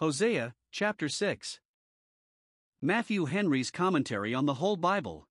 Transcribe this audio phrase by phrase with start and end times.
[0.00, 1.60] Hosea, chapter 6.
[2.80, 5.28] Matthew Henry's commentary on the whole Bible.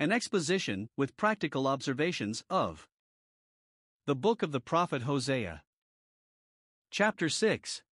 [0.00, 2.88] An exposition, with practical observations, of
[4.06, 5.62] the book of the prophet Hosea.
[6.90, 7.84] Chapter 6.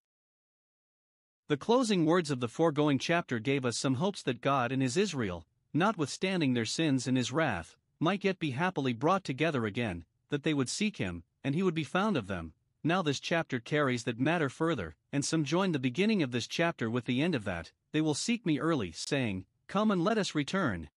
[1.46, 4.97] The closing words of the foregoing chapter gave us some hopes that God and His
[4.97, 10.42] Israel, notwithstanding their sins and His wrath, might yet be happily brought together again, that
[10.42, 12.55] they would seek Him, and He would be found of them.
[12.84, 16.91] Now, this chapter carries that matter further, and some join the beginning of this chapter
[16.91, 17.70] with the end of that.
[17.92, 20.91] They will seek me early, saying, Come and let us return.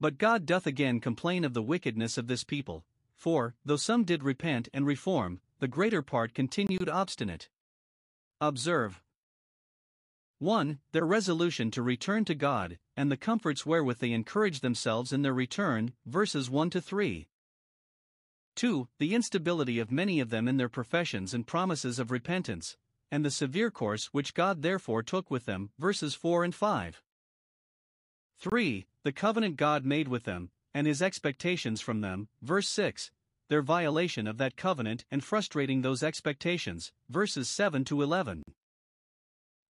[0.00, 4.22] But God doth again complain of the wickedness of this people, for, though some did
[4.22, 7.48] repent and reform, the greater part continued obstinate.
[8.40, 9.02] Observe
[10.38, 10.78] 1.
[10.92, 15.34] Their resolution to return to God, and the comforts wherewith they encourage themselves in their
[15.34, 17.28] return, verses 1 to 3.
[18.54, 18.88] 2.
[18.98, 22.76] The instability of many of them in their professions and promises of repentance,
[23.10, 27.02] and the severe course which God therefore took with them, verses 4 and 5.
[28.38, 28.86] 3.
[29.02, 33.10] The covenant God made with them, and his expectations from them, verse 6.
[33.48, 38.42] Their violation of that covenant and frustrating those expectations, verses 7 to 11.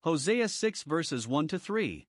[0.05, 2.07] Hosea 6 verses 1 to 3.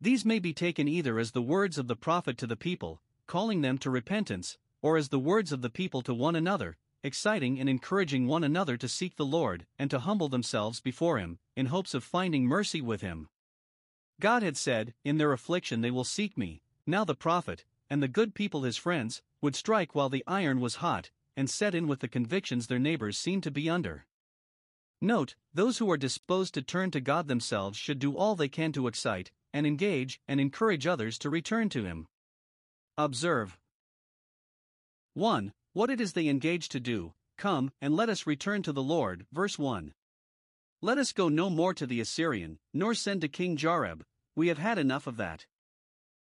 [0.00, 3.60] These may be taken either as the words of the prophet to the people, calling
[3.60, 7.68] them to repentance, or as the words of the people to one another, exciting and
[7.68, 11.92] encouraging one another to seek the Lord and to humble themselves before Him, in hopes
[11.92, 13.28] of finding mercy with Him.
[14.20, 16.62] God had said, In their affliction they will seek me.
[16.86, 20.76] Now the prophet, and the good people his friends, would strike while the iron was
[20.76, 24.06] hot, and set in with the convictions their neighbors seemed to be under.
[25.00, 28.70] Note, those who are disposed to turn to God themselves should do all they can
[28.70, 32.06] to excite, and engage, and encourage others to return to Him.
[32.96, 33.58] Observe,
[35.16, 35.54] 1.
[35.72, 39.24] What it is they engage to do, come, and let us return to the Lord.
[39.32, 39.94] Verse 1.
[40.82, 44.02] Let us go no more to the Assyrian, nor send to King Jareb,
[44.34, 45.46] we have had enough of that.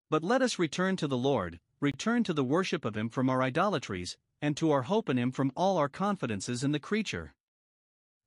[0.09, 3.43] But let us return to the Lord, return to the worship of Him from our
[3.43, 7.34] idolatries, and to our hope in Him from all our confidences in the creature.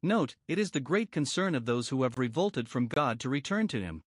[0.04, 3.68] Note, it is the great concern of those who have revolted from God to return
[3.70, 4.04] to Him.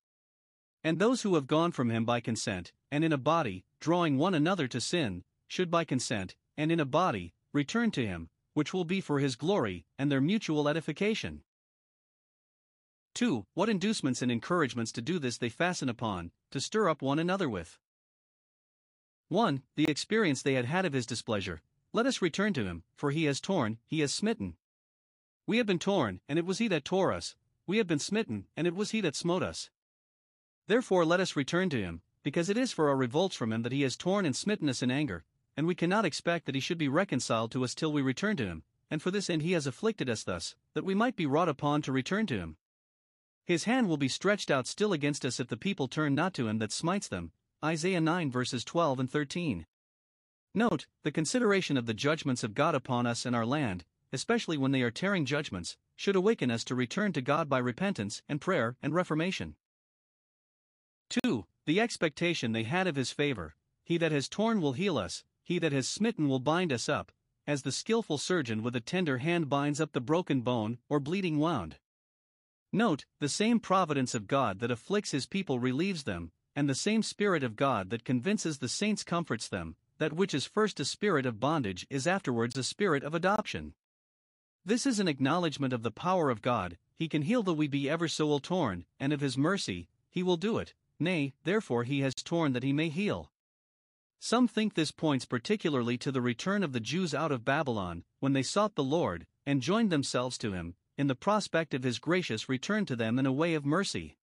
[0.85, 4.35] And those who have gone from Him by consent, and in a body, drawing one
[4.35, 8.85] another to sin, should by consent, and in a body, return to him, which will
[8.85, 11.43] be for his glory and their mutual edification.
[13.15, 13.47] 2.
[13.55, 17.49] What inducements and encouragements to do this they fasten upon, to stir up one another
[17.49, 17.79] with.
[19.29, 19.63] 1.
[19.77, 21.63] The experience they had had of his displeasure.
[21.93, 24.57] Let us return to him, for he has torn, he has smitten.
[25.47, 27.37] We have been torn, and it was he that tore us.
[27.67, 29.71] We have been smitten, and it was he that smote us.
[30.67, 33.73] Therefore let us return to him, because it is for our revolts from him that
[33.73, 35.25] he has torn and smitten us in anger,
[35.57, 38.47] and we cannot expect that he should be reconciled to us till we return to
[38.47, 41.49] him, and for this end he has afflicted us thus, that we might be wrought
[41.49, 42.57] upon to return to him.
[43.45, 46.49] His hand will be stretched out still against us if the people turn not to
[46.49, 47.33] him that smites them.
[47.63, 49.67] Isaiah 9 verses 12 and 13.
[50.55, 54.71] Note, the consideration of the judgments of God upon us and our land, especially when
[54.71, 58.77] they are tearing judgments, should awaken us to return to God by repentance and prayer
[58.83, 59.57] and reformation.
[61.25, 61.45] 2.
[61.67, 63.55] The expectation they had of his favor.
[63.83, 67.13] He that has torn will heal us, he that has smitten will bind us up,
[67.47, 71.39] as the skilful surgeon with a tender hand binds up the broken bone or bleeding
[71.39, 71.77] wound.
[72.73, 77.03] Note, the same providence of God that afflicts his people relieves them, and the same
[77.03, 81.27] Spirit of God that convinces the saints comforts them, that which is first a spirit
[81.27, 83.75] of bondage is afterwards a spirit of adoption.
[84.65, 87.89] This is an acknowledgement of the power of God, he can heal though we be
[87.89, 92.01] ever so ill torn, and of his mercy, he will do it, nay, therefore he
[92.01, 93.31] has torn that he may heal.
[94.25, 98.33] Some think this points particularly to the return of the Jews out of Babylon, when
[98.33, 102.49] they sought the Lord, and joined themselves to him, in the prospect of his gracious
[102.49, 104.17] return to them in a way of mercy.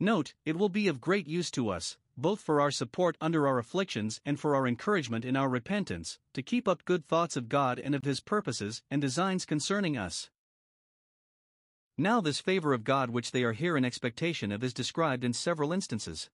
[0.00, 3.60] Note, it will be of great use to us, both for our support under our
[3.60, 7.78] afflictions and for our encouragement in our repentance, to keep up good thoughts of God
[7.78, 10.28] and of his purposes and designs concerning us.
[11.96, 15.32] Now, this favor of God which they are here in expectation of is described in
[15.32, 16.30] several instances.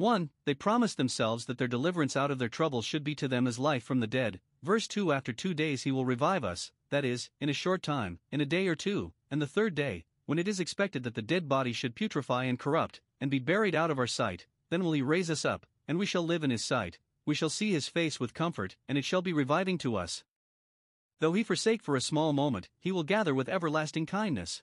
[0.00, 0.30] 1.
[0.46, 3.58] They promised themselves that their deliverance out of their troubles should be to them as
[3.58, 4.40] life from the dead.
[4.62, 8.18] Verse 2 After two days he will revive us, that is, in a short time,
[8.32, 11.20] in a day or two, and the third day, when it is expected that the
[11.20, 14.92] dead body should putrefy and corrupt, and be buried out of our sight, then will
[14.92, 17.86] he raise us up, and we shall live in his sight, we shall see his
[17.86, 20.24] face with comfort, and it shall be reviving to us.
[21.18, 24.62] Though he forsake for a small moment, he will gather with everlasting kindness.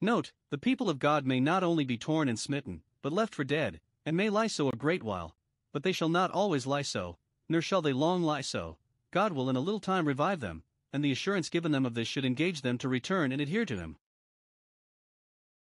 [0.00, 3.42] Note, the people of God may not only be torn and smitten, but left for
[3.42, 5.36] dead, and may lie so a great while,
[5.72, 7.18] but they shall not always lie so,
[7.48, 8.78] nor shall they long lie so.
[9.10, 10.62] God will in a little time revive them,
[10.92, 13.76] and the assurance given them of this should engage them to return and adhere to
[13.76, 13.96] him.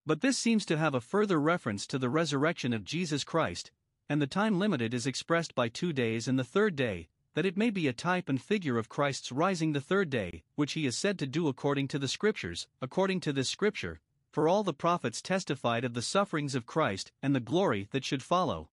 [0.06, 3.72] But this seems to have a further reference to the resurrection of Jesus Christ,
[4.08, 7.58] and the time limited is expressed by two days and the third day, that it
[7.58, 10.98] may be a type and figure of Christ's rising the third day, which he is
[10.98, 12.68] said to do according to the Scriptures.
[12.82, 14.00] According to this Scripture,
[14.32, 18.24] for all the prophets testified of the sufferings of Christ and the glory that should
[18.24, 18.70] follow.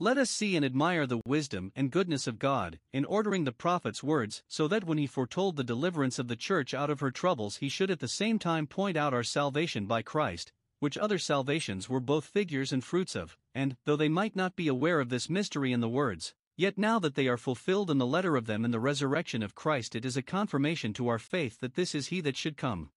[0.00, 4.00] Let us see and admire the wisdom and goodness of God in ordering the prophet's
[4.00, 7.56] words so that when he foretold the deliverance of the church out of her troubles,
[7.56, 11.88] he should at the same time point out our salvation by Christ, which other salvations
[11.88, 15.28] were both figures and fruits of, and, though they might not be aware of this
[15.28, 18.64] mystery in the words, yet now that they are fulfilled in the letter of them
[18.64, 22.06] in the resurrection of Christ, it is a confirmation to our faith that this is
[22.06, 22.90] he that should come.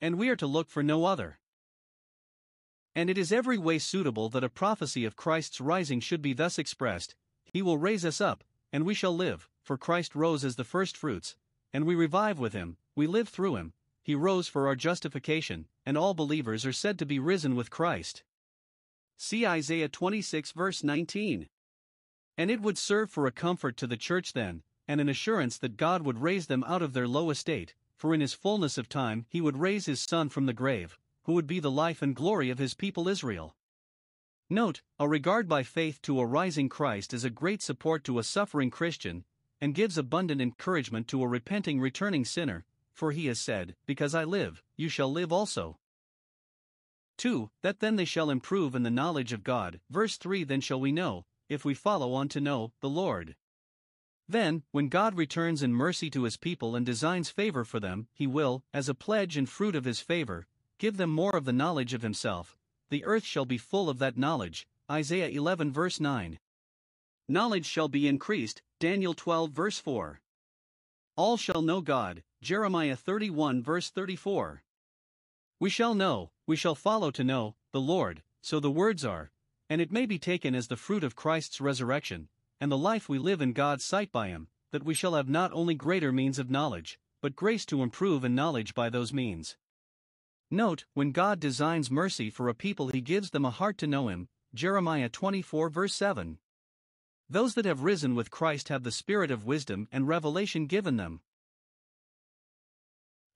[0.00, 1.38] And we are to look for no other.
[2.94, 6.58] And it is every way suitable that a prophecy of Christ's rising should be thus
[6.58, 7.14] expressed
[7.44, 11.36] He will raise us up, and we shall live, for Christ rose as the firstfruits,
[11.72, 13.72] and we revive with him, we live through him,
[14.02, 18.22] he rose for our justification, and all believers are said to be risen with Christ.
[19.16, 21.48] See Isaiah 26, verse 19.
[22.38, 25.76] And it would serve for a comfort to the church then, and an assurance that
[25.76, 29.26] God would raise them out of their low estate, for in his fullness of time
[29.28, 32.48] he would raise his Son from the grave, who would be the life and glory
[32.48, 33.54] of his people Israel.
[34.48, 38.24] Note, a regard by faith to a rising Christ is a great support to a
[38.24, 39.24] suffering Christian,
[39.60, 42.64] and gives abundant encouragement to a repenting returning sinner,
[42.94, 45.78] for he has said, Because I live, you shall live also.
[47.18, 47.50] 2.
[47.62, 49.80] That then they shall improve in the knowledge of God.
[49.90, 53.36] Verse 3 Then shall we know, if we follow on to know, the Lord.
[54.28, 58.26] Then, when God returns in mercy to his people and designs favor for them, he
[58.26, 60.46] will, as a pledge and fruit of his favor,
[60.78, 62.56] Give them more of the knowledge of himself,
[62.88, 64.68] the earth shall be full of that knowledge.
[64.90, 66.38] Isaiah 11 verse 9.
[67.26, 68.62] Knowledge shall be increased.
[68.78, 70.20] Daniel 12 verse 4.
[71.16, 72.22] All shall know God.
[72.40, 74.62] Jeremiah 31 verse 34.
[75.58, 79.32] We shall know, we shall follow to know, the Lord, so the words are,
[79.68, 82.28] and it may be taken as the fruit of Christ's resurrection,
[82.60, 85.52] and the life we live in God's sight by Him, that we shall have not
[85.52, 89.56] only greater means of knowledge, but grace to improve in knowledge by those means.
[90.50, 94.08] Note, when God designs mercy for a people, he gives them a heart to know
[94.08, 94.28] him.
[94.54, 96.38] Jeremiah 24, verse 7.
[97.28, 101.20] Those that have risen with Christ have the spirit of wisdom and revelation given them.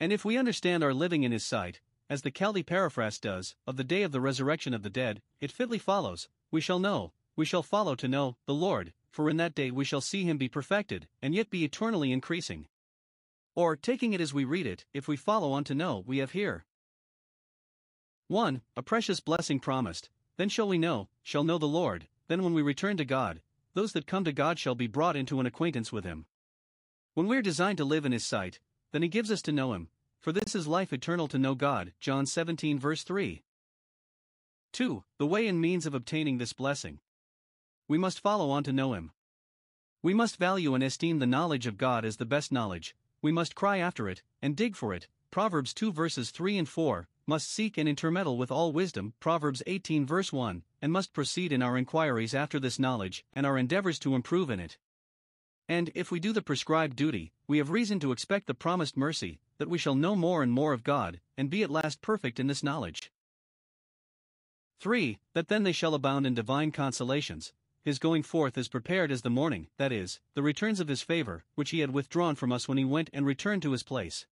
[0.01, 3.77] And if we understand our living in his sight, as the Chaldee paraphrase does, of
[3.77, 7.44] the day of the resurrection of the dead, it fitly follows, we shall know, we
[7.44, 10.49] shall follow to know, the Lord, for in that day we shall see him be
[10.49, 12.67] perfected, and yet be eternally increasing.
[13.55, 16.32] Or, taking it as we read it, if we follow on to know, we have
[16.32, 16.64] here.
[18.29, 18.62] 1.
[18.76, 20.08] A precious blessing promised.
[20.38, 23.43] Then shall we know, shall know the Lord, then when we return to God,
[23.75, 26.25] those that come to God shall be brought into an acquaintance with Him.
[27.14, 28.58] When we are designed to live in His sight,
[28.93, 29.88] then He gives us to know Him,
[30.19, 31.93] for this is life eternal to know God.
[32.00, 33.43] John 17, verse 3.
[34.73, 35.05] 2.
[35.19, 37.00] The way and means of obtaining this blessing.
[37.93, 39.12] We must follow on to know Him.
[40.03, 43.55] We must value and esteem the knowledge of God as the best knowledge, we must
[43.55, 45.09] cry after it, and dig for it.
[45.31, 50.06] Proverbs 2 verses 3 and 4, must seek and intermeddle with all wisdom, Proverbs 18
[50.06, 54.15] verse 1, and must proceed in our inquiries after this knowledge, and our endeavors to
[54.15, 54.79] improve in it.
[55.69, 59.39] And, if we do the prescribed duty, we have reason to expect the promised mercy,
[59.58, 62.46] that we shall know more and more of God, and be at last perfect in
[62.46, 63.13] this knowledge.
[64.81, 65.19] 3.
[65.34, 67.53] That then they shall abound in divine consolations.
[67.84, 71.44] His going forth is prepared as the morning, that is, the returns of his favor,
[71.56, 74.24] which he had withdrawn from us when he went and returned to his place.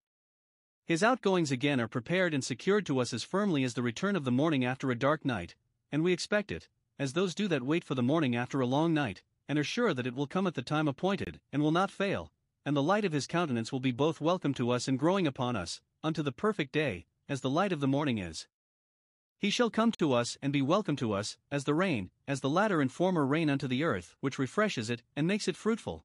[0.86, 4.24] His outgoings again are prepared and secured to us as firmly as the return of
[4.24, 5.56] the morning after a dark night,
[5.90, 8.94] and we expect it, as those do that wait for the morning after a long
[8.94, 11.90] night, and are sure that it will come at the time appointed, and will not
[11.90, 12.32] fail,
[12.64, 15.56] and the light of his countenance will be both welcome to us and growing upon
[15.56, 18.46] us, unto the perfect day, as the light of the morning is.
[19.40, 22.50] He shall come to us and be welcome to us, as the rain, as the
[22.50, 26.04] latter and former rain unto the earth, which refreshes it and makes it fruitful.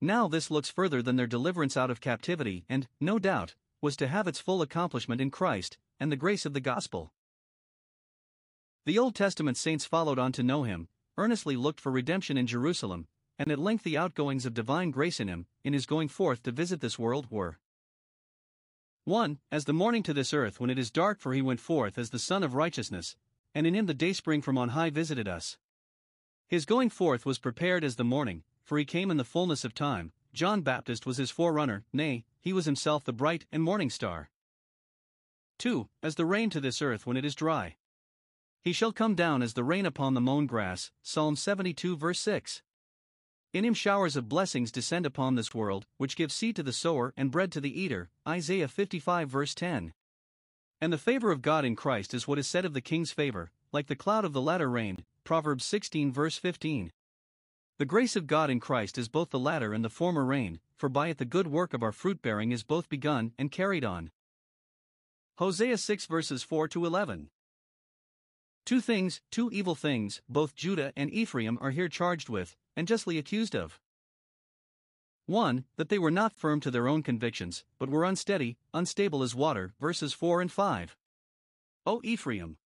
[0.00, 4.08] Now this looks further than their deliverance out of captivity, and, no doubt, was to
[4.08, 7.12] have its full accomplishment in Christ and the grace of the gospel.
[8.86, 10.88] The Old Testament saints followed on to know him,
[11.18, 15.28] earnestly looked for redemption in Jerusalem, and at length the outgoings of divine grace in
[15.28, 17.58] him, in his going forth to visit this world, were
[19.08, 19.38] 1.
[19.50, 22.10] As the morning to this earth when it is dark, for he went forth as
[22.10, 23.16] the Sun of righteousness,
[23.54, 25.56] and in him the dayspring from on high visited us.
[26.46, 29.72] His going forth was prepared as the morning, for he came in the fullness of
[29.72, 34.28] time, John Baptist was his forerunner, nay, he was himself the bright and morning star.
[35.56, 35.88] 2.
[36.02, 37.76] As the rain to this earth when it is dry.
[38.60, 42.60] He shall come down as the rain upon the mown grass, Psalm 72 verse 6.
[43.54, 47.14] In him showers of blessings descend upon this world, which give seed to the sower
[47.16, 48.10] and bread to the eater.
[48.28, 49.94] Isaiah 55 verse 10.
[50.82, 53.50] And the favor of God in Christ is what is said of the king's favor,
[53.72, 54.98] like the cloud of the latter rain.
[55.24, 56.92] Proverbs 16 verse 15.
[57.78, 60.90] The grace of God in Christ is both the latter and the former rain, for
[60.90, 64.10] by it the good work of our fruit bearing is both begun and carried on.
[65.38, 67.30] Hosea 6 verses 4 to 11.
[68.68, 73.16] Two things, two evil things, both Judah and Ephraim are here charged with, and justly
[73.16, 73.80] accused of.
[75.24, 75.64] 1.
[75.76, 79.72] That they were not firm to their own convictions, but were unsteady, unstable as water.
[79.80, 80.98] Verses 4 and 5.
[81.86, 82.58] O Ephraim!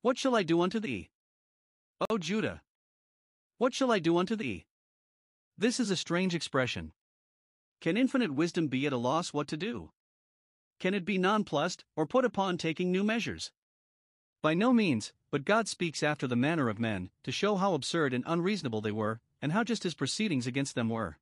[0.00, 1.10] What shall I do unto thee?
[2.08, 2.62] O Judah!
[3.58, 4.64] What shall I do unto thee?
[5.58, 6.94] This is a strange expression.
[7.82, 9.90] Can infinite wisdom be at a loss what to do?
[10.78, 13.52] Can it be nonplussed, or put upon taking new measures?
[14.42, 18.14] By no means, but God speaks after the manner of men, to show how absurd
[18.14, 21.18] and unreasonable they were, and how just his proceedings against them were.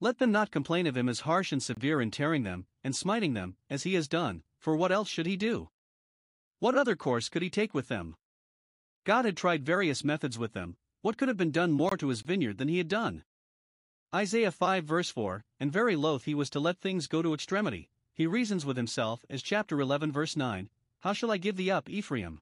[0.00, 3.34] Let them not complain of him as harsh and severe in tearing them, and smiting
[3.34, 5.70] them, as he has done, for what else should he do?
[6.58, 8.16] What other course could he take with them?
[9.04, 12.20] God had tried various methods with them, what could have been done more to his
[12.20, 13.24] vineyard than he had done?
[14.14, 17.88] Isaiah 5 verse 4, and very loath he was to let things go to extremity,
[18.12, 20.68] he reasons with himself as chapter 11 verse 9,
[21.00, 22.40] how shall I give thee up, Ephraim?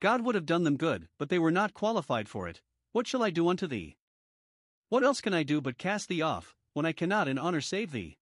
[0.00, 2.60] God would have done them good, but they were not qualified for it.
[2.92, 3.96] What shall I do unto thee?
[4.88, 7.92] What else can I do but cast thee off, when I cannot in honor save
[7.92, 8.18] thee?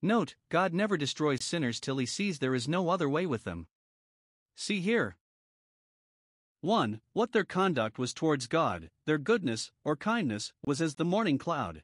[0.00, 3.66] Note, God never destroys sinners till he sees there is no other way with them.
[4.56, 5.16] See here.
[6.60, 7.00] 1.
[7.12, 11.82] What their conduct was towards God, their goodness, or kindness, was as the morning cloud.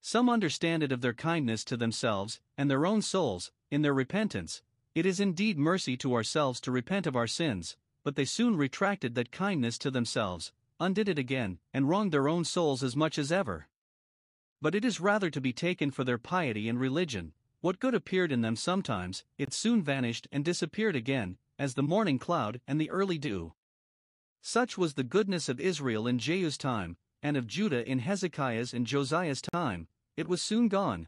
[0.00, 4.62] Some understand it of their kindness to themselves, and their own souls, in their repentance,
[4.94, 9.14] it is indeed mercy to ourselves to repent of our sins, but they soon retracted
[9.14, 13.32] that kindness to themselves, undid it again, and wronged their own souls as much as
[13.32, 13.68] ever.
[14.60, 17.32] But it is rather to be taken for their piety and religion.
[17.60, 22.18] What good appeared in them sometimes, it soon vanished and disappeared again, as the morning
[22.18, 23.54] cloud and the early dew.
[24.40, 28.86] Such was the goodness of Israel in Jehu's time, and of Judah in Hezekiah's and
[28.86, 31.06] Josiah's time, it was soon gone.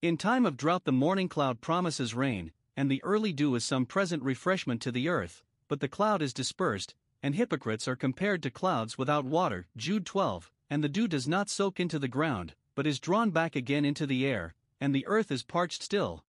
[0.00, 3.84] In time of drought, the morning cloud promises rain, and the early dew is some
[3.84, 6.94] present refreshment to the earth, but the cloud is dispersed,
[7.24, 9.66] and hypocrites are compared to clouds without water.
[9.76, 13.56] Jude 12, and the dew does not soak into the ground, but is drawn back
[13.56, 16.24] again into the air, and the earth is parched still.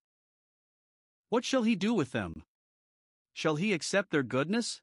[1.30, 2.42] What shall he do with them?
[3.32, 4.82] Shall he accept their goodness?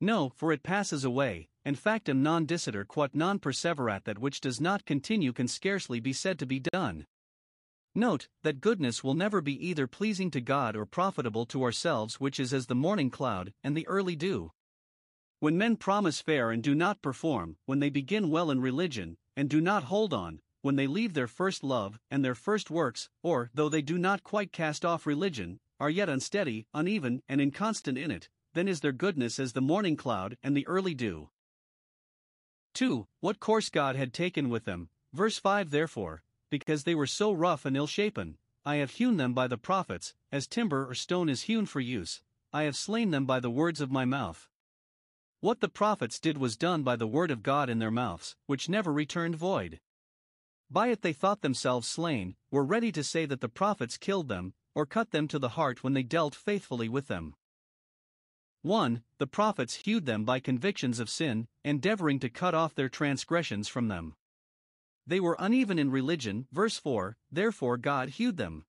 [0.00, 4.58] No, for it passes away, and factum non dicitur quod non perseverat that which does
[4.58, 7.04] not continue can scarcely be said to be done.
[7.94, 12.40] Note that goodness will never be either pleasing to God or profitable to ourselves, which
[12.40, 14.52] is as the morning cloud and the early dew.
[15.40, 19.50] When men promise fair and do not perform, when they begin well in religion, and
[19.50, 23.50] do not hold on, when they leave their first love and their first works, or,
[23.52, 28.10] though they do not quite cast off religion, are yet unsteady, uneven, and inconstant in
[28.10, 31.28] it, then is their goodness as the morning cloud and the early dew.
[32.74, 33.06] 2.
[33.20, 34.88] What course God had taken with them.
[35.12, 36.22] Verse 5 Therefore,
[36.52, 38.36] because they were so rough and ill shapen.
[38.62, 42.20] I have hewn them by the prophets, as timber or stone is hewn for use,
[42.52, 44.50] I have slain them by the words of my mouth.
[45.40, 48.68] What the prophets did was done by the word of God in their mouths, which
[48.68, 49.80] never returned void.
[50.70, 54.52] By it they thought themselves slain, were ready to say that the prophets killed them,
[54.74, 57.34] or cut them to the heart when they dealt faithfully with them.
[58.60, 59.02] 1.
[59.16, 63.88] The prophets hewed them by convictions of sin, endeavoring to cut off their transgressions from
[63.88, 64.16] them.
[65.06, 68.64] They were uneven in religion, verse 4, therefore God hewed them.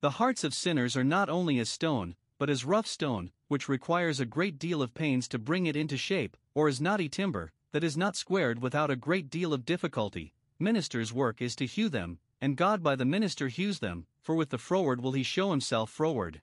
[0.00, 4.18] The hearts of sinners are not only as stone, but as rough stone, which requires
[4.18, 7.84] a great deal of pains to bring it into shape, or as knotty timber, that
[7.84, 10.32] is not squared without a great deal of difficulty.
[10.58, 14.50] Minister's work is to hew them, and God by the minister hews them, for with
[14.50, 16.42] the froward will he show himself froward.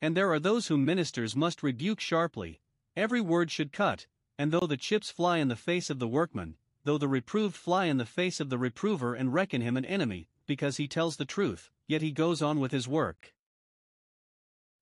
[0.00, 2.60] And there are those whom ministers must rebuke sharply.
[2.96, 4.06] Every word should cut,
[4.38, 7.86] and though the chips fly in the face of the workman, though the reproved fly
[7.86, 11.24] in the face of the reprover and reckon him an enemy, because he tells the
[11.24, 13.34] truth, yet he goes on with his work.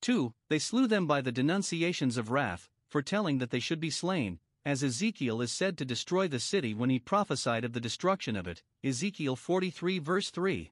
[0.01, 0.33] 2.
[0.49, 4.39] They slew them by the denunciations of wrath, for telling that they should be slain,
[4.65, 8.47] as Ezekiel is said to destroy the city when he prophesied of the destruction of
[8.47, 8.63] it.
[8.85, 10.71] Ezekiel 43 verse 3.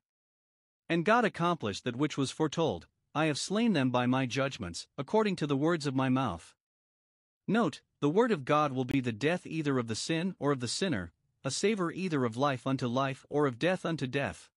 [0.89, 5.37] And God accomplished that which was foretold I have slain them by my judgments, according
[5.37, 6.55] to the words of my mouth.
[7.49, 10.61] Note, the word of God will be the death either of the sin or of
[10.61, 11.13] the sinner,
[11.47, 14.51] a savor either of life unto life or of death unto death.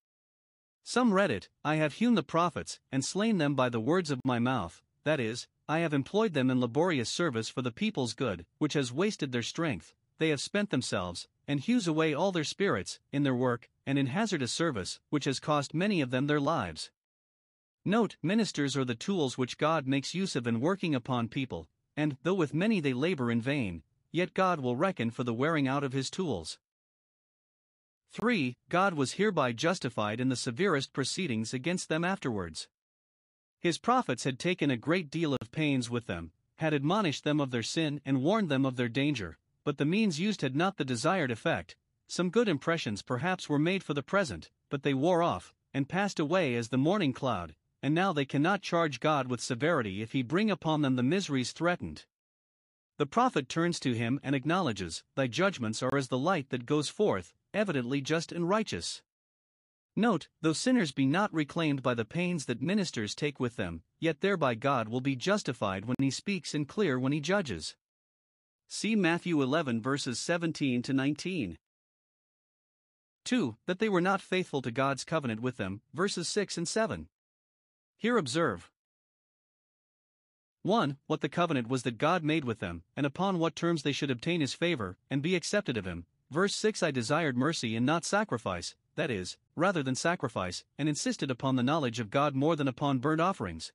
[0.82, 4.26] Some read it, I have hewn the prophets, and slain them by the words of
[4.26, 8.48] my mouth, that is, I have employed them in laborious service for the people's good,
[8.58, 9.94] which has wasted their strength.
[10.18, 14.08] they have spent themselves, and hews away all their spirits, in their work, and in
[14.08, 16.90] hazardous service, which has cost many of them their lives.
[17.86, 22.18] Note, ministers are the tools which God makes use of in working upon people, and,
[22.24, 25.84] though with many they labor in vain, yet God will reckon for the wearing out
[25.84, 26.58] of his tools.
[28.12, 28.56] 3.
[28.70, 32.68] God was hereby justified in the severest proceedings against them afterwards.
[33.60, 37.52] His prophets had taken a great deal of pains with them, had admonished them of
[37.52, 40.86] their sin and warned them of their danger, but the means used had not the
[40.86, 41.76] desired effect.
[42.08, 46.20] Some good impressions perhaps were made for the present, but they wore off, and passed
[46.20, 50.24] away as the morning cloud, and now they cannot charge God with severity if he
[50.24, 52.06] bring upon them the miseries threatened.
[52.98, 56.90] The prophet turns to him and acknowledges, Thy judgments are as the light that goes
[56.90, 59.02] forth, evidently just and righteous.
[59.96, 64.22] Note, though sinners be not reclaimed by the pains that ministers take with them, yet
[64.22, 67.76] thereby God will be justified when he speaks and clear when he judges.
[68.68, 71.58] See Matthew 11 verses 17 to 19.
[73.26, 73.58] 2.
[73.66, 77.08] That they were not faithful to God's covenant with them, verses 6 and 7.
[77.98, 78.72] Here observe
[80.62, 80.98] 1.
[81.08, 84.12] What the covenant was that God made with them, and upon what terms they should
[84.12, 88.06] obtain his favor, and be accepted of him, Verse 6 I desired mercy and not
[88.06, 92.68] sacrifice, that is, rather than sacrifice, and insisted upon the knowledge of God more than
[92.68, 93.74] upon burnt offerings.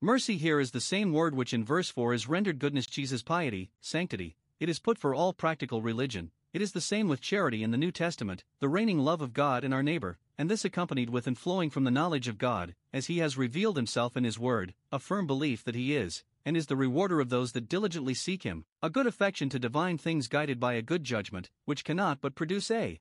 [0.00, 3.70] Mercy here is the same word which in verse 4 is rendered goodness, chesed, piety,
[3.80, 4.36] sanctity.
[4.60, 6.30] It is put for all practical religion.
[6.52, 9.64] It is the same with charity in the New Testament, the reigning love of God
[9.64, 13.06] and our neighbor, and this accompanied with and flowing from the knowledge of God, as
[13.06, 16.68] He has revealed Himself in His Word, a firm belief that He is, and is
[16.68, 20.60] the rewarder of those that diligently seek him, a good affection to divine things guided
[20.60, 23.00] by a good judgment, which cannot but produce a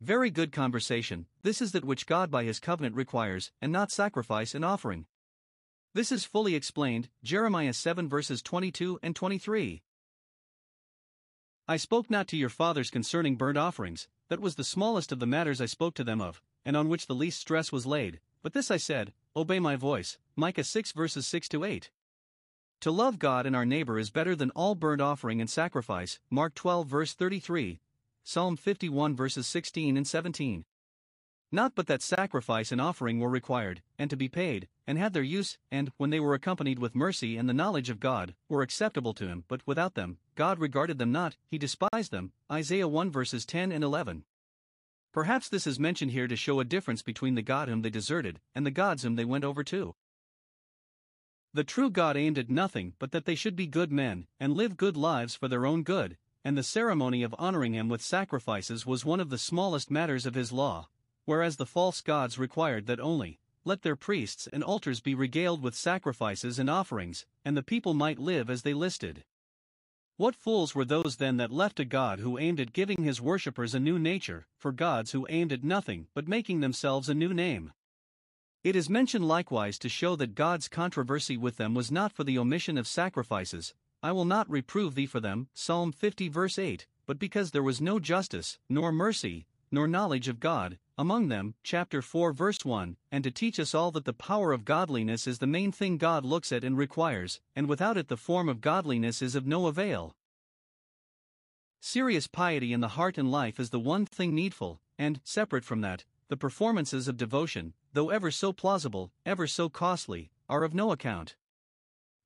[0.00, 1.26] very good conversation.
[1.42, 5.04] This is that which God by his covenant requires, and not sacrifice and offering.
[5.92, 9.82] This is fully explained, Jeremiah 7 verses 22 and 23.
[11.68, 15.26] I spoke not to your fathers concerning burnt offerings, that was the smallest of the
[15.26, 18.54] matters I spoke to them of, and on which the least stress was laid, but
[18.54, 20.18] this I said, Obey my voice.
[20.36, 21.90] Micah 6 verses 6 to 8.
[22.80, 26.20] To love God and our neighbor is better than all burnt offering and sacrifice.
[26.30, 27.80] Mark 12, verse 33,
[28.22, 30.64] Psalm 51, verses 16 and 17.
[31.50, 35.22] Not but that sacrifice and offering were required, and to be paid, and had their
[35.22, 39.14] use, and, when they were accompanied with mercy and the knowledge of God, were acceptable
[39.14, 42.32] to him, but without them, God regarded them not, he despised them.
[42.52, 44.24] Isaiah 1 verses 10 and 11.
[45.12, 48.40] Perhaps this is mentioned here to show a difference between the God whom they deserted,
[48.54, 49.94] and the gods whom they went over to.
[51.56, 54.76] The true God aimed at nothing but that they should be good men, and live
[54.76, 59.06] good lives for their own good, and the ceremony of honoring him with sacrifices was
[59.06, 60.90] one of the smallest matters of his law,
[61.24, 65.74] whereas the false gods required that only, let their priests and altars be regaled with
[65.74, 69.24] sacrifices and offerings, and the people might live as they listed.
[70.18, 73.74] What fools were those then that left a God who aimed at giving his worshippers
[73.74, 77.72] a new nature, for gods who aimed at nothing but making themselves a new name?
[78.66, 82.36] It is mentioned likewise to show that God's controversy with them was not for the
[82.36, 87.20] omission of sacrifices, I will not reprove thee for them, Psalm 50 verse 8, but
[87.20, 92.32] because there was no justice, nor mercy, nor knowledge of God, among them, chapter 4
[92.32, 95.70] verse 1, and to teach us all that the power of godliness is the main
[95.70, 99.46] thing God looks at and requires, and without it the form of godliness is of
[99.46, 100.16] no avail.
[101.78, 105.82] Serious piety in the heart and life is the one thing needful, and, separate from
[105.82, 110.92] that, the performances of devotion, though ever so plausible, ever so costly, are of no
[110.92, 111.34] account.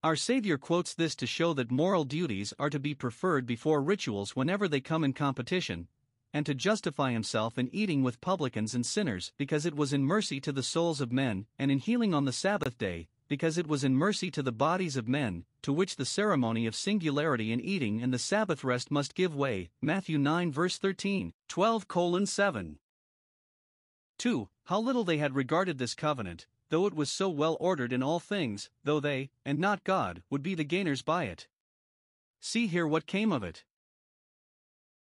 [0.03, 4.35] Our Savior quotes this to show that moral duties are to be preferred before rituals
[4.35, 5.87] whenever they come in competition,
[6.35, 10.41] and to justify himself in eating with publicans and sinners because it was in mercy
[10.41, 13.85] to the souls of men, and in healing on the Sabbath day, because it was
[13.85, 18.03] in mercy to the bodies of men, to which the ceremony of singularity in eating
[18.03, 19.71] and the Sabbath rest must give way.
[19.81, 21.87] Matthew 9 verse 13, 12
[22.25, 22.79] 7.
[24.21, 24.49] 2.
[24.71, 28.21] How little they had regarded this covenant, though it was so well ordered in all
[28.21, 31.49] things, though they, and not God, would be the gainers by it.
[32.39, 33.65] See here what came of it.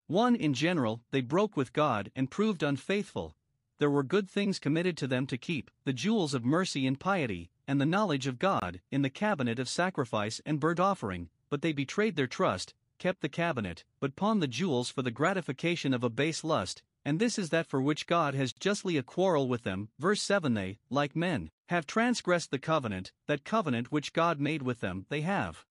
[0.05, 0.35] 1.
[0.35, 3.35] In general, they broke with God and proved unfaithful.
[3.79, 7.49] There were good things committed to them to keep, the jewels of mercy and piety,
[7.67, 11.73] and the knowledge of God, in the cabinet of sacrifice and burnt offering, but they
[11.73, 16.11] betrayed their trust, kept the cabinet, but pawned the jewels for the gratification of a
[16.11, 19.87] base lust, and this is that for which God has justly a quarrel with them.
[19.97, 24.81] Verse 7 They, like men, have transgressed the covenant, that covenant which God made with
[24.81, 25.65] them, they have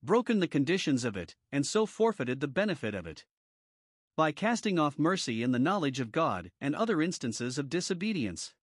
[0.00, 3.24] broken the conditions of it, and so forfeited the benefit of it.
[4.14, 8.54] By casting off mercy and the knowledge of God, and other instances of disobedience.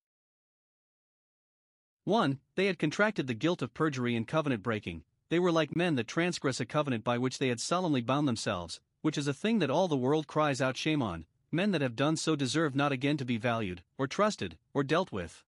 [2.06, 2.40] 1.
[2.56, 6.08] They had contracted the guilt of perjury and covenant breaking, they were like men that
[6.08, 9.70] transgress a covenant by which they had solemnly bound themselves, which is a thing that
[9.70, 13.18] all the world cries out shame on, men that have done so deserve not again
[13.18, 15.44] to be valued, or trusted, or dealt with.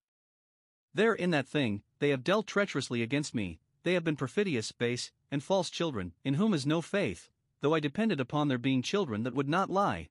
[0.94, 5.12] There in that thing, they have dealt treacherously against me, they have been perfidious, base,
[5.32, 7.30] and false children, in whom is no faith,
[7.62, 10.10] though I depended upon their being children that would not lie.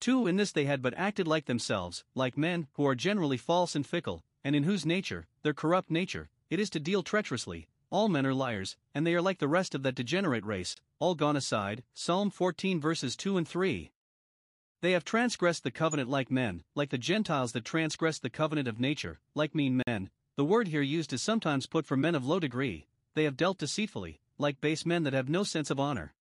[0.00, 0.26] 2.
[0.26, 3.86] In this they had but acted like themselves, like men, who are generally false and
[3.86, 7.68] fickle, and in whose nature, their corrupt nature, it is to deal treacherously.
[7.90, 11.14] All men are liars, and they are like the rest of that degenerate race, all
[11.14, 11.82] gone aside.
[11.94, 13.90] Psalm 14 verses 2 and 3.
[14.80, 18.78] They have transgressed the covenant like men, like the Gentiles that transgressed the covenant of
[18.78, 20.10] nature, like mean men.
[20.36, 23.58] The word here used is sometimes put for men of low degree, they have dealt
[23.58, 26.14] deceitfully, like base men that have no sense of honor.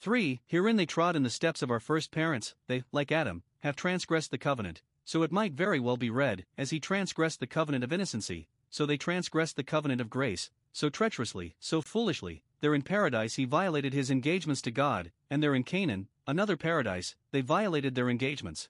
[0.00, 0.40] 3.
[0.44, 4.32] Herein they trod in the steps of our first parents, they, like Adam, have transgressed
[4.32, 7.92] the covenant, so it might very well be read, as he transgressed the covenant of
[7.92, 13.36] innocency, so they transgressed the covenant of grace, so treacherously, so foolishly, there in paradise
[13.36, 18.10] he violated his engagements to God, and there in Canaan, another paradise, they violated their
[18.10, 18.68] engagements.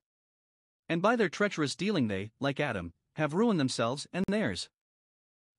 [0.89, 4.69] And by their treacherous dealing they, like Adam, have ruined themselves and theirs.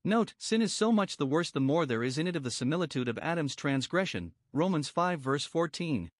[0.04, 2.50] Note, sin is so much the worse the more there is in it of the
[2.50, 6.10] similitude of Adam's transgression, Romans 5 verse 14.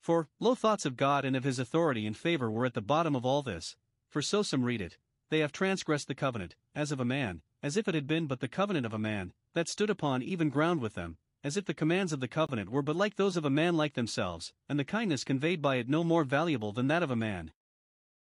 [0.00, 3.14] For, low thoughts of God and of his authority and favor were at the bottom
[3.14, 3.76] of all this,
[4.08, 4.98] for so some read it,
[5.30, 8.40] they have transgressed the covenant, as of a man, as if it had been but
[8.40, 11.74] the covenant of a man, that stood upon even ground with them, as if the
[11.74, 14.84] commands of the covenant were but like those of a man like themselves, and the
[14.84, 17.52] kindness conveyed by it no more valuable than that of a man.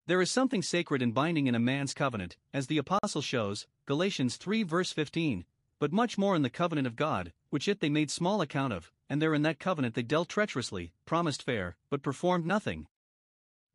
[0.07, 4.37] There is something sacred and binding in a man's covenant, as the Apostle shows, Galatians
[4.37, 5.45] 3 verse 15,
[5.79, 8.93] but much more in the covenant of God, which yet they made small account of,
[9.09, 12.87] and there in that covenant they dealt treacherously, promised fair, but performed nothing.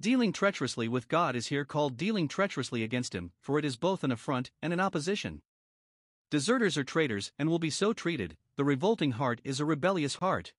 [0.01, 4.03] Dealing treacherously with God is here called dealing treacherously against Him, for it is both
[4.03, 5.41] an affront and an opposition.
[6.29, 10.53] Deserters are traitors and will be so treated, the revolting heart is a rebellious heart.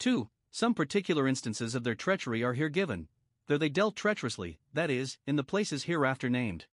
[0.00, 0.28] 2.
[0.50, 3.06] Some particular instances of their treachery are here given,
[3.46, 6.66] though they dealt treacherously, that is, in the places hereafter named.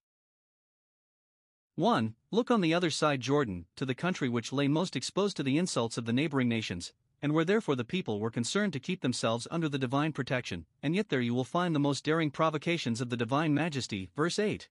[1.75, 2.15] 1.
[2.31, 5.57] Look on the other side Jordan, to the country which lay most exposed to the
[5.57, 9.47] insults of the neighboring nations, and where therefore the people were concerned to keep themselves
[9.51, 13.09] under the divine protection, and yet there you will find the most daring provocations of
[13.09, 14.09] the divine majesty.
[14.15, 14.67] Verse 8.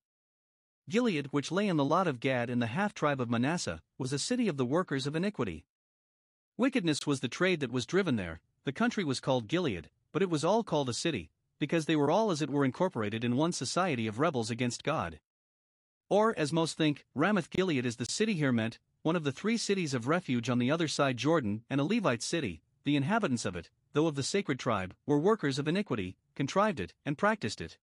[0.88, 4.12] Gilead, which lay in the lot of Gad in the half tribe of Manasseh, was
[4.12, 5.64] a city of the workers of iniquity.
[6.58, 10.28] Wickedness was the trade that was driven there, the country was called Gilead, but it
[10.28, 13.52] was all called a city, because they were all as it were incorporated in one
[13.52, 15.20] society of rebels against God.
[16.10, 19.56] Or, as most think, Ramoth Gilead is the city here meant, one of the three
[19.56, 23.56] cities of refuge on the other side Jordan, and a Levite city, the inhabitants of
[23.56, 27.78] it, though of the sacred tribe, were workers of iniquity, contrived it, and practiced it.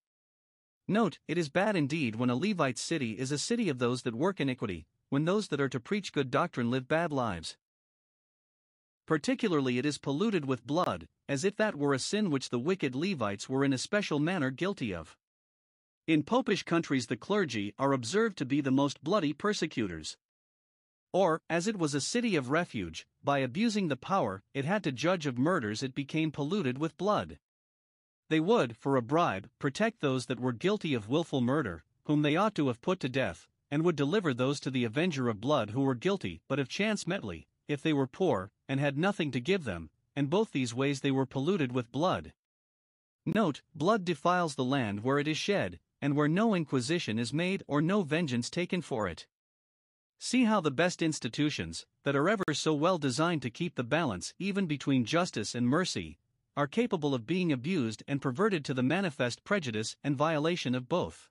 [0.88, 4.14] Note, it is bad indeed when a Levite city is a city of those that
[4.14, 7.56] work iniquity, when those that are to preach good doctrine live bad lives.
[9.06, 12.94] Particularly, it is polluted with blood, as if that were a sin which the wicked
[12.94, 15.16] Levites were in a special manner guilty of.
[16.06, 20.16] In popish countries, the clergy are observed to be the most bloody persecutors.
[21.12, 24.92] Or, as it was a city of refuge, by abusing the power it had to
[24.92, 27.38] judge of murders, it became polluted with blood.
[28.32, 32.34] They would, for a bribe, protect those that were guilty of wilful murder, whom they
[32.34, 35.72] ought to have put to death, and would deliver those to the avenger of blood
[35.72, 39.38] who were guilty but of chance medley, if they were poor, and had nothing to
[39.38, 42.32] give them, and both these ways they were polluted with blood.
[43.26, 47.62] Note, blood defiles the land where it is shed, and where no inquisition is made
[47.66, 49.26] or no vengeance taken for it.
[50.18, 54.32] See how the best institutions, that are ever so well designed to keep the balance
[54.38, 56.16] even between justice and mercy,
[56.56, 61.30] are capable of being abused and perverted to the manifest prejudice and violation of both.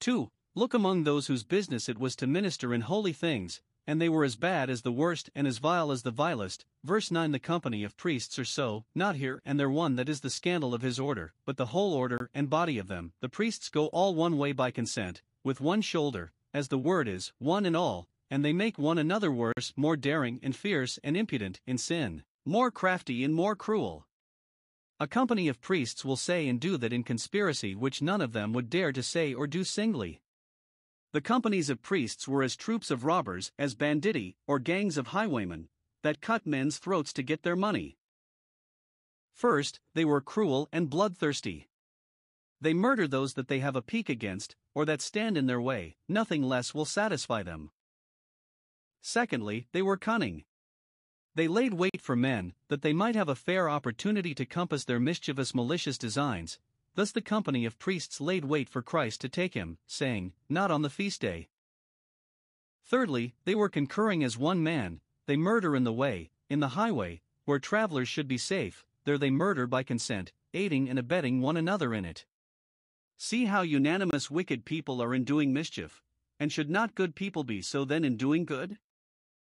[0.00, 0.30] 2.
[0.56, 4.24] Look among those whose business it was to minister in holy things, and they were
[4.24, 6.64] as bad as the worst and as vile as the vilest.
[6.82, 10.20] Verse 9 The company of priests are so, not here and there one that is
[10.20, 13.12] the scandal of his order, but the whole order and body of them.
[13.20, 17.32] The priests go all one way by consent, with one shoulder, as the word is,
[17.38, 21.60] one and all, and they make one another worse, more daring and fierce and impudent
[21.66, 24.06] in sin more crafty and more cruel.
[25.00, 28.52] A company of priests will say and do that in conspiracy which none of them
[28.52, 30.20] would dare to say or do singly.
[31.12, 35.68] The companies of priests were as troops of robbers, as banditti, or gangs of highwaymen,
[36.02, 37.96] that cut men's throats to get their money.
[39.32, 41.68] First, they were cruel and bloodthirsty.
[42.60, 45.96] They murder those that they have a pique against, or that stand in their way,
[46.08, 47.70] nothing less will satisfy them.
[49.02, 50.44] Secondly, they were cunning.
[51.36, 55.00] They laid wait for men, that they might have a fair opportunity to compass their
[55.00, 56.60] mischievous malicious designs.
[56.94, 60.82] Thus the company of priests laid wait for Christ to take him, saying, Not on
[60.82, 61.48] the feast day.
[62.84, 67.20] Thirdly, they were concurring as one man, they murder in the way, in the highway,
[67.46, 71.92] where travelers should be safe, there they murder by consent, aiding and abetting one another
[71.92, 72.26] in it.
[73.16, 76.00] See how unanimous wicked people are in doing mischief,
[76.38, 78.78] and should not good people be so then in doing good?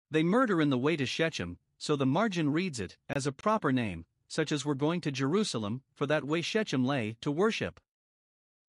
[0.09, 3.71] They murder in the way to Shechem, so the margin reads it, as a proper
[3.71, 7.79] name, such as we're going to Jerusalem, for that way Shechem lay, to worship.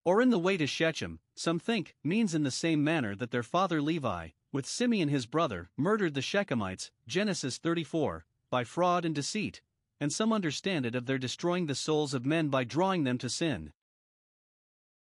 [0.04, 3.42] Or in the way to Shechem, some think, means in the same manner that their
[3.42, 9.60] father Levi, with Simeon his brother, murdered the Shechemites, Genesis 34, by fraud and deceit,
[10.00, 13.28] and some understand it of their destroying the souls of men by drawing them to
[13.28, 13.72] sin.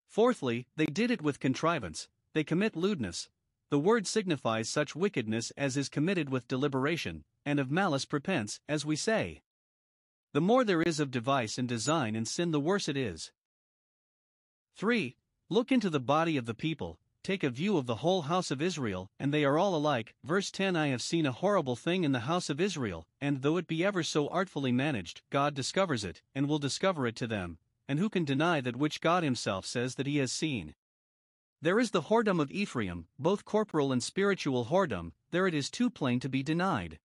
[0.07, 3.29] Fourthly, they did it with contrivance, they commit lewdness.
[3.71, 8.85] The word signifies such wickedness as is committed with deliberation, and of malice prepense, as
[8.85, 9.43] we say.
[10.33, 13.33] The more there is of device and design in sin, the worse it is.
[14.77, 15.17] 3.
[15.49, 18.63] Look into the body of the people, take a view of the whole house of
[18.63, 20.15] Israel, and they are all alike.
[20.25, 23.59] Verse 10 I have seen a horrible thing in the house of Israel, and though
[23.59, 27.59] it be ever so artfully managed, God discovers it, and will discover it to them.
[27.87, 30.75] And who can deny that which God Himself says that He has seen?
[31.61, 35.91] There is the whoredom of Ephraim, both corporal and spiritual whoredom, there it is too
[35.91, 36.99] plain to be denied.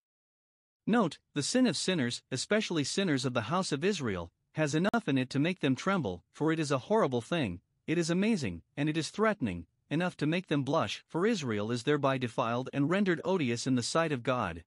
[0.88, 5.18] Note, the sin of sinners, especially sinners of the house of Israel, has enough in
[5.18, 8.88] it to make them tremble, for it is a horrible thing, it is amazing, and
[8.88, 13.20] it is threatening, enough to make them blush, for Israel is thereby defiled and rendered
[13.22, 14.64] odious in the sight of God.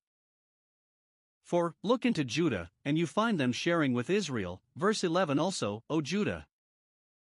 [1.44, 4.62] For, look into Judah, and you find them sharing with Israel.
[4.76, 6.46] Verse 11 also, O Judah.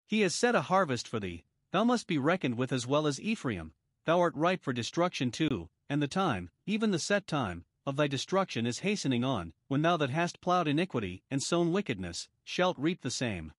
[0.09, 3.21] He has set a harvest for thee, thou must be reckoned with as well as
[3.21, 3.73] Ephraim,
[4.05, 8.07] thou art ripe for destruction too, and the time, even the set time, of thy
[8.07, 13.03] destruction is hastening on, when thou that hast ploughed iniquity and sown wickedness, shalt reap
[13.03, 13.53] the same.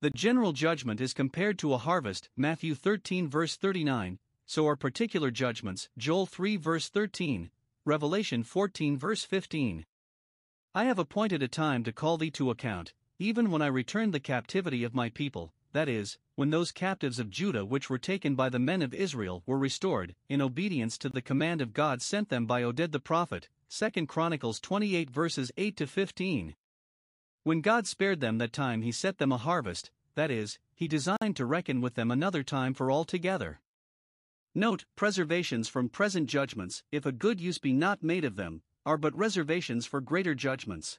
[0.00, 5.30] The general judgment is compared to a harvest, Matthew 13 verse 39, so are particular
[5.30, 7.50] judgments, Joel 3 verse 13,
[7.84, 9.86] Revelation 14 verse 15.
[10.74, 14.20] I have appointed a time to call thee to account, even when I return the
[14.20, 18.48] captivity of my people, that is, when those captives of Judah which were taken by
[18.48, 22.46] the men of Israel were restored, in obedience to the command of God sent them
[22.46, 26.54] by Oded the prophet, 2 Chronicles 28 verses 8 to 15.
[27.42, 31.36] When God spared them that time, he set them a harvest, that is, he designed
[31.36, 33.60] to reckon with them another time for all together.
[34.54, 38.96] Note, preservations from present judgments, if a good use be not made of them, are
[38.96, 40.98] but reservations for greater judgments.